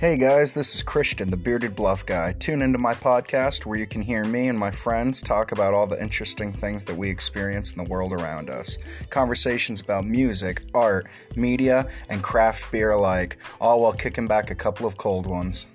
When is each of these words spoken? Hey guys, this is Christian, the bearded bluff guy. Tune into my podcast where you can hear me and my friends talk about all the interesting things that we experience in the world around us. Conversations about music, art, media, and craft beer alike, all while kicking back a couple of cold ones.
Hey 0.00 0.16
guys, 0.16 0.54
this 0.54 0.74
is 0.74 0.82
Christian, 0.82 1.28
the 1.28 1.36
bearded 1.36 1.76
bluff 1.76 2.06
guy. 2.06 2.32
Tune 2.32 2.62
into 2.62 2.78
my 2.78 2.94
podcast 2.94 3.66
where 3.66 3.78
you 3.78 3.86
can 3.86 4.00
hear 4.00 4.24
me 4.24 4.48
and 4.48 4.58
my 4.58 4.70
friends 4.70 5.20
talk 5.20 5.52
about 5.52 5.74
all 5.74 5.86
the 5.86 6.00
interesting 6.00 6.54
things 6.54 6.86
that 6.86 6.96
we 6.96 7.10
experience 7.10 7.72
in 7.72 7.84
the 7.84 7.90
world 7.90 8.14
around 8.14 8.48
us. 8.48 8.78
Conversations 9.10 9.82
about 9.82 10.06
music, 10.06 10.62
art, 10.72 11.06
media, 11.36 11.86
and 12.08 12.22
craft 12.22 12.72
beer 12.72 12.92
alike, 12.92 13.36
all 13.60 13.82
while 13.82 13.92
kicking 13.92 14.26
back 14.26 14.50
a 14.50 14.54
couple 14.54 14.86
of 14.86 14.96
cold 14.96 15.26
ones. 15.26 15.68